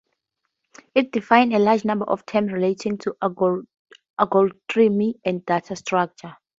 [0.95, 6.33] It defines a large number of terms relating to algorithms and data structures.